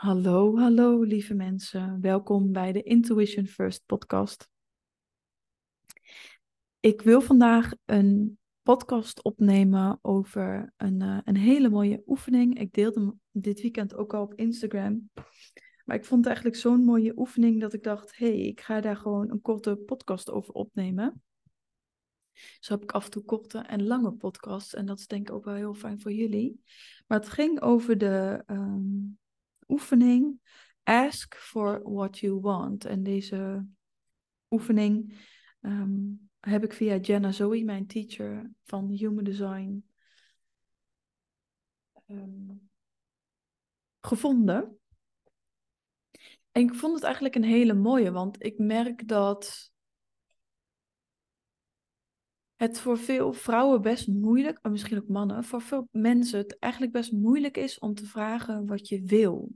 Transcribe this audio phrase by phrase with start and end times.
[0.00, 2.00] Hallo, hallo lieve mensen.
[2.00, 4.48] Welkom bij de Intuition First podcast.
[6.80, 12.58] Ik wil vandaag een podcast opnemen over een, uh, een hele mooie oefening.
[12.58, 15.10] Ik deelde hem dit weekend ook al op Instagram.
[15.84, 18.80] Maar ik vond het eigenlijk zo'n mooie oefening dat ik dacht: hé, hey, ik ga
[18.80, 21.22] daar gewoon een korte podcast over opnemen.
[22.60, 24.74] Zo heb ik af en toe korte en lange podcasts.
[24.74, 26.60] En dat is denk ik ook wel heel fijn voor jullie.
[27.06, 29.18] Maar het ging over de, um,
[29.70, 30.40] oefening
[30.90, 32.84] Ask for what you want.
[32.84, 33.66] En deze
[34.50, 35.18] oefening
[35.60, 39.84] um, heb ik via Jenna Zoe, mijn teacher van Human Design,
[42.06, 42.70] um,
[44.00, 44.78] gevonden.
[46.52, 49.72] En ik vond het eigenlijk een hele mooie, want ik merk dat
[52.60, 56.92] het voor veel vrouwen best moeilijk, en misschien ook mannen, voor veel mensen het eigenlijk
[56.92, 59.50] best moeilijk is om te vragen wat je wil.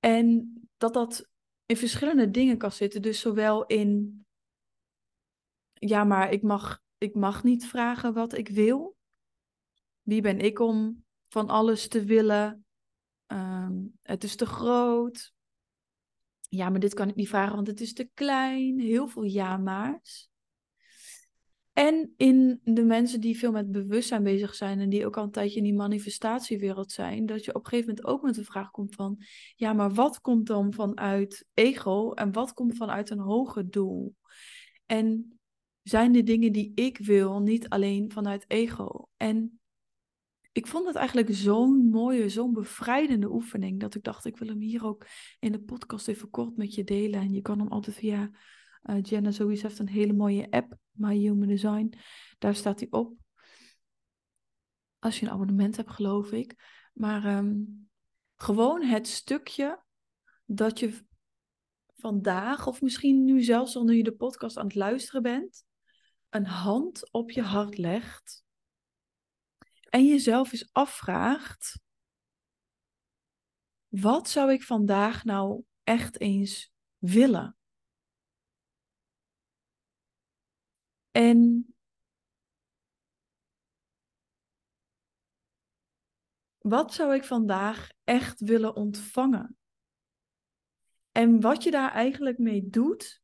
[0.00, 1.28] En dat dat
[1.66, 3.02] in verschillende dingen kan zitten.
[3.02, 4.24] Dus zowel in,
[5.72, 8.96] ja, maar ik mag, ik mag niet vragen wat ik wil.
[10.02, 12.64] Wie ben ik om van alles te willen?
[13.26, 15.32] Um, het is te groot.
[16.48, 18.78] Ja, maar dit kan ik niet vragen, want het is te klein.
[18.80, 20.32] Heel veel ja-maars.
[21.74, 25.30] En in de mensen die veel met bewustzijn bezig zijn en die ook al een
[25.30, 28.70] tijdje in die manifestatiewereld zijn, dat je op een gegeven moment ook met de vraag
[28.70, 29.22] komt van,
[29.56, 34.14] ja, maar wat komt dan vanuit ego en wat komt vanuit een hoger doel?
[34.86, 35.38] En
[35.82, 39.08] zijn de dingen die ik wil niet alleen vanuit ego?
[39.16, 39.60] En
[40.52, 44.60] ik vond het eigenlijk zo'n mooie, zo'n bevrijdende oefening, dat ik dacht, ik wil hem
[44.60, 45.06] hier ook
[45.40, 47.20] in de podcast even kort met je delen.
[47.20, 48.30] En je kan hem altijd via
[48.84, 51.94] uh, Jenna sowieso heeft een hele mooie app, My Human Design.
[52.38, 53.16] Daar staat hij op.
[54.98, 56.54] Als je een abonnement hebt, geloof ik.
[56.92, 57.88] Maar um,
[58.36, 59.82] gewoon het stukje
[60.44, 61.04] dat je
[61.94, 65.64] vandaag, of misschien nu zelfs nu je de podcast aan het luisteren bent,
[66.28, 68.44] een hand op je hart legt
[69.94, 71.80] en jezelf eens afvraagt:
[73.88, 77.56] wat zou ik vandaag nou echt eens willen?
[81.14, 81.66] En
[86.58, 89.56] wat zou ik vandaag echt willen ontvangen?
[91.12, 93.22] En wat je daar eigenlijk mee doet,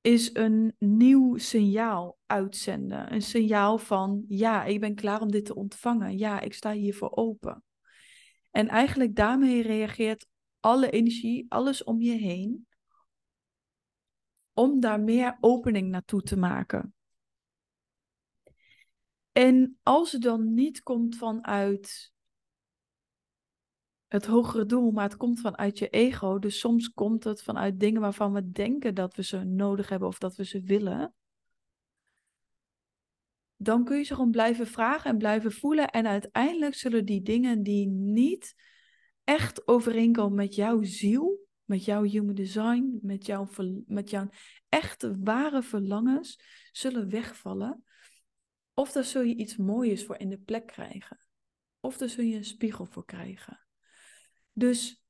[0.00, 3.12] is een nieuw signaal uitzenden.
[3.12, 6.18] Een signaal van, ja, ik ben klaar om dit te ontvangen.
[6.18, 7.64] Ja, ik sta hiervoor open.
[8.50, 10.26] En eigenlijk daarmee reageert
[10.60, 12.66] alle energie, alles om je heen,
[14.52, 16.92] om daar meer opening naartoe te maken.
[19.38, 22.12] En als het dan niet komt vanuit
[24.06, 26.38] het hogere doel, maar het komt vanuit je ego.
[26.38, 30.18] Dus soms komt het vanuit dingen waarvan we denken dat we ze nodig hebben of
[30.18, 31.14] dat we ze willen.
[33.56, 35.90] Dan kun je ze gewoon blijven vragen en blijven voelen.
[35.90, 38.54] En uiteindelijk zullen die dingen die niet
[39.24, 43.48] echt overeenkomen met jouw ziel, met jouw human design, met jouw,
[43.86, 44.28] met jouw
[44.68, 46.40] echte ware verlangens,
[46.72, 47.82] zullen wegvallen.
[48.78, 51.18] Of daar zul je iets moois voor in de plek krijgen.
[51.80, 53.66] Of daar zul je een spiegel voor krijgen.
[54.52, 55.04] Dus,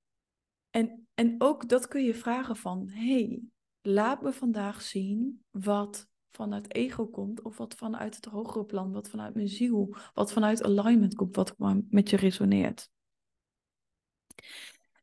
[0.70, 3.42] en, en ook dat kun je vragen van, hey,
[3.80, 9.08] laat me vandaag zien wat vanuit ego komt, of wat vanuit het hogere plan, wat
[9.08, 11.54] vanuit mijn ziel, wat vanuit alignment komt, wat
[11.90, 12.90] met je resoneert.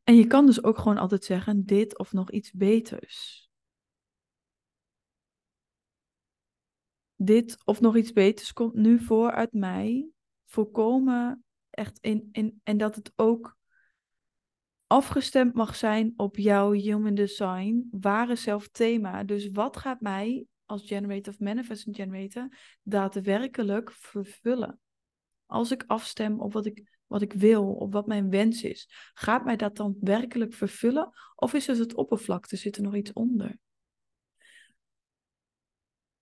[0.04, 3.45] En je kan dus ook gewoon altijd zeggen, dit of nog iets beters.
[7.16, 10.08] Dit of nog iets beters komt nu voor uit mij.
[10.44, 13.56] Voorkomen echt in, in, en dat het ook
[14.86, 19.24] afgestemd mag zijn op jouw human design, ware zelfthema.
[19.24, 22.48] Dus wat gaat mij als generator of manifesting generator
[22.82, 24.80] daadwerkelijk vervullen?
[25.46, 29.44] Als ik afstem op wat ik, wat ik wil, op wat mijn wens is, gaat
[29.44, 31.10] mij dat dan werkelijk vervullen?
[31.34, 33.58] Of is het het oppervlakte, zit er nog iets onder?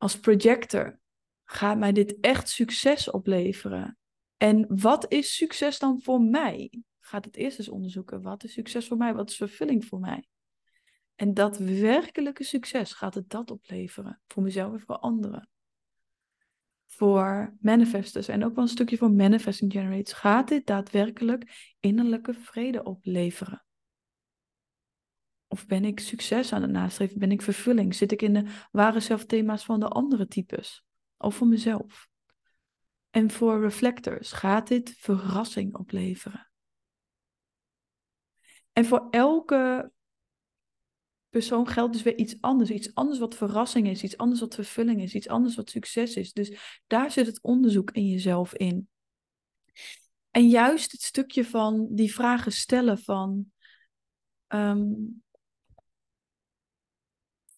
[0.05, 1.01] Als projector,
[1.45, 3.99] gaat mij dit echt succes opleveren?
[4.37, 6.83] En wat is succes dan voor mij?
[7.01, 8.23] Gaat het eerst eens onderzoeken.
[8.23, 9.15] Wat is succes voor mij?
[9.15, 10.25] Wat is vervulling voor mij?
[11.15, 14.21] En dat werkelijke succes, gaat het dat opleveren?
[14.27, 15.49] Voor mezelf en voor anderen.
[16.87, 20.13] Voor manifestors en ook wel een stukje voor manifesting generators.
[20.13, 23.65] Gaat dit daadwerkelijk innerlijke vrede opleveren?
[25.55, 27.19] Of ben ik succes aan het nastreven?
[27.19, 27.95] Ben ik vervulling?
[27.95, 30.85] Zit ik in de ware zelfthema's van de andere types?
[31.17, 32.09] Of voor mezelf?
[33.11, 36.51] En voor reflectors gaat dit verrassing opleveren.
[38.73, 39.93] En voor elke
[41.29, 42.71] persoon geldt dus weer iets anders.
[42.71, 46.33] Iets anders wat verrassing is, iets anders wat vervulling is, iets anders wat succes is.
[46.33, 48.89] Dus daar zit het onderzoek in jezelf in.
[50.31, 53.53] En juist het stukje van die vragen stellen van
[54.47, 54.93] ehm,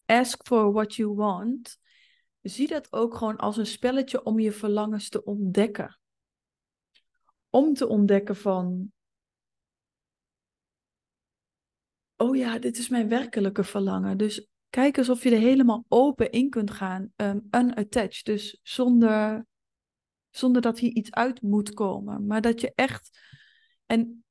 [0.06, 1.78] ask for what you want.
[2.42, 5.98] Zie dat ook gewoon als een spelletje om je verlangens te ontdekken.
[7.50, 8.92] Om te ontdekken van
[12.16, 14.16] oh ja, dit is mijn werkelijke verlangen.
[14.16, 18.24] Dus kijk alsof je er helemaal open in kunt gaan, um, unattached.
[18.24, 19.46] Dus zonder,
[20.30, 22.26] zonder dat hier iets uit moet komen.
[22.26, 23.18] Maar dat je echt,
[23.86, 24.24] en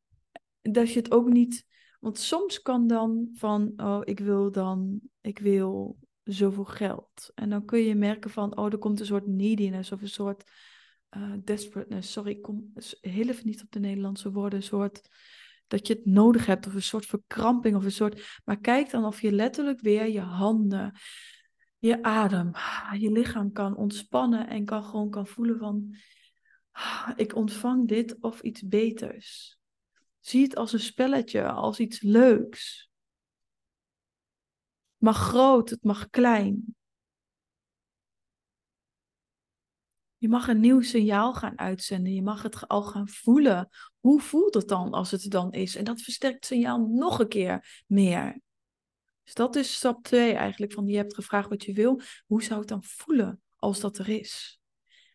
[0.61, 1.65] dat je het ook niet,
[2.05, 7.31] want soms kan dan van, oh ik wil dan, ik wil zoveel geld.
[7.35, 10.51] En dan kun je merken van, oh er komt een soort neediness of een soort
[11.17, 12.11] uh, desperateness.
[12.11, 15.09] Sorry, ik kom heel even niet op de Nederlandse woorden, een soort
[15.67, 18.41] dat je het nodig hebt of een soort verkramping of een soort.
[18.43, 20.99] Maar kijk dan of je letterlijk weer je handen,
[21.77, 22.51] je adem,
[22.99, 25.95] je lichaam kan ontspannen en kan gewoon kan voelen van
[27.15, 29.57] ik ontvang dit of iets beters.
[30.25, 32.89] Zie het als een spelletje, als iets leuks.
[34.91, 36.75] Het mag groot, het mag klein.
[40.17, 42.13] Je mag een nieuw signaal gaan uitzenden.
[42.13, 43.69] Je mag het al gaan voelen.
[43.99, 45.75] Hoe voelt het dan als het er dan is?
[45.75, 48.41] En dat versterkt het signaal nog een keer meer.
[49.23, 50.73] Dus dat is stap 2 eigenlijk.
[50.73, 52.01] Van je hebt gevraagd wat je wil.
[52.25, 54.59] Hoe zou het dan voelen als dat er is?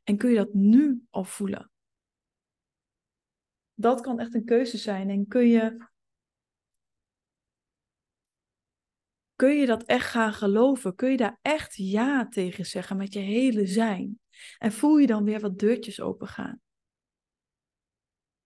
[0.03, 1.71] En kun je dat nu al voelen?
[3.81, 5.11] Dat kan echt een keuze zijn.
[5.11, 5.87] En kun je,
[9.37, 10.95] kun je dat echt gaan geloven?
[10.95, 14.21] Kun je daar echt ja tegen zeggen met je hele zijn?
[14.59, 16.61] En voel je dan weer wat deurtjes opengaan.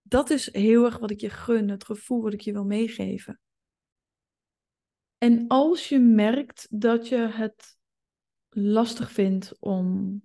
[0.01, 3.39] Dat is heel erg wat ik je gun, het gevoel wat ik je wil meegeven.
[5.17, 7.77] En als je merkt dat je het
[8.49, 10.21] lastig vindt om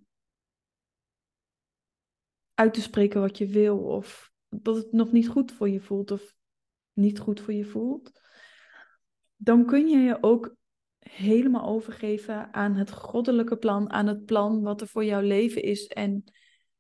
[2.54, 6.11] uit te spreken wat je wil, of dat het nog niet goed voor je voelt,
[6.11, 6.35] of
[6.93, 8.20] niet goed voor je voelt,
[9.37, 10.56] dan kun je je ook
[10.99, 15.87] helemaal overgeven aan het goddelijke plan, aan het plan wat er voor jouw leven is
[15.87, 16.25] en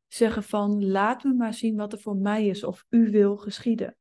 [0.06, 3.96] zeggen van laat me maar zien wat er voor mij is of u wil geschieden.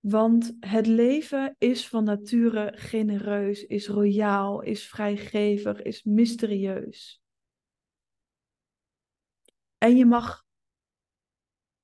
[0.00, 7.22] Want het leven is van nature genereus, is royaal, is vrijgevig, is mysterieus.
[9.78, 10.46] En je mag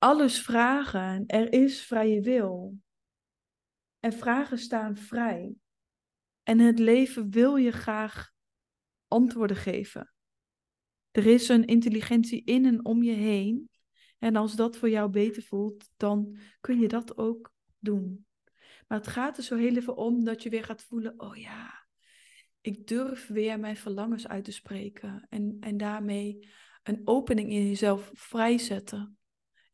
[0.05, 1.23] alles vragen.
[1.27, 2.77] Er is vrije wil.
[3.99, 5.55] En vragen staan vrij.
[6.43, 8.31] En het leven wil je graag
[9.07, 10.13] antwoorden geven.
[11.11, 13.69] Er is een intelligentie in en om je heen.
[14.17, 18.25] En als dat voor jou beter voelt, dan kun je dat ook doen.
[18.87, 21.87] Maar het gaat er zo heel even om dat je weer gaat voelen: oh ja,
[22.61, 25.25] ik durf weer mijn verlangens uit te spreken.
[25.29, 26.49] En, en daarmee
[26.83, 29.17] een opening in jezelf vrijzetten.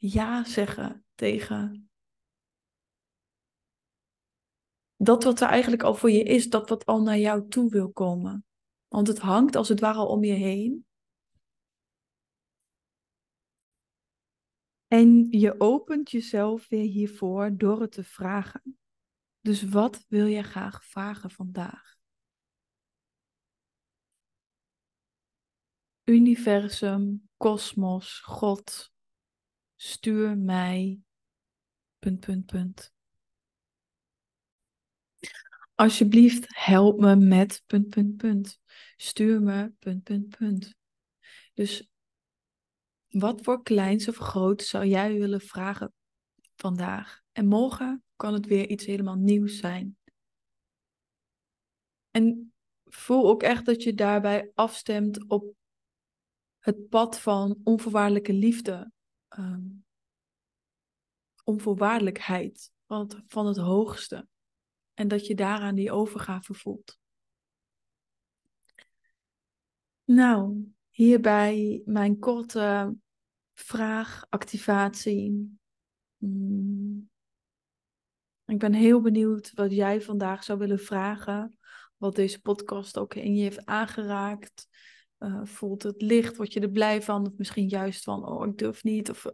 [0.04, 1.90] Ja zeggen tegen
[4.96, 7.92] dat wat er eigenlijk al voor je is, dat wat al naar jou toe wil
[7.92, 8.46] komen.
[8.88, 10.86] Want het hangt als het ware al om je heen.
[14.88, 18.80] En je opent jezelf weer hiervoor door het te vragen.
[19.40, 21.96] Dus wat wil je graag vragen vandaag?
[26.04, 28.91] Universum, kosmos, God,
[29.82, 31.00] stuur mij.
[32.00, 32.94] Punt, punt, punt.
[35.76, 38.60] Alsjeblieft, help me met punt, punt, punt.
[38.96, 40.76] Stuur me punt, punt, punt.
[41.54, 41.90] Dus
[43.08, 45.94] wat voor kleins of groot zou jij willen vragen
[46.56, 47.22] vandaag?
[47.32, 49.98] En morgen kan het weer iets helemaal nieuws zijn.
[52.12, 52.54] En
[52.86, 55.56] voel ook echt dat je daarbij afstemt op
[56.60, 58.92] het pad van onvoorwaardelijke liefde.
[59.38, 59.86] Um,
[61.44, 64.28] onvoorwaardelijkheid van het, hoogste.
[64.94, 67.00] En dat je daaraan die overgave voelt.
[70.04, 72.96] Nou, hierbij mijn korte
[73.54, 75.58] vraag, activatie.
[76.18, 77.10] Hmm.
[78.46, 81.58] Ik ben heel benieuwd wat jij vandaag zou willen vragen.
[81.98, 84.68] Wat deze podcast ook in je heeft aangeraakt.
[85.24, 86.38] Uh, voelt het licht?
[86.38, 87.28] Word je er blij van?
[87.28, 89.10] Of misschien juist van, oh, ik durf niet.
[89.10, 89.26] Of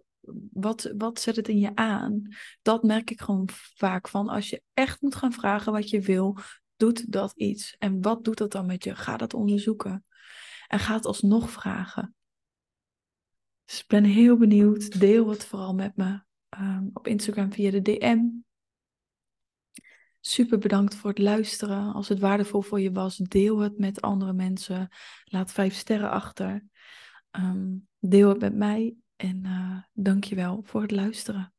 [0.51, 2.21] wat, wat zet het in je aan?
[2.61, 4.29] Dat merk ik gewoon vaak van.
[4.29, 6.37] Als je echt moet gaan vragen wat je wil,
[6.75, 7.75] doet dat iets.
[7.77, 8.95] En wat doet dat dan met je?
[8.95, 10.05] Ga dat onderzoeken.
[10.67, 12.15] En ga het alsnog vragen.
[13.65, 14.99] Dus ik ben heel benieuwd.
[14.99, 16.19] Deel het vooral met me
[16.57, 18.25] um, op Instagram via de DM.
[20.19, 21.93] Super bedankt voor het luisteren.
[21.93, 24.87] Als het waardevol voor je was, deel het met andere mensen.
[25.23, 26.63] Laat vijf sterren achter.
[27.31, 31.56] Ehm, deel het met mij en uh, dank je wel voor het luisteren.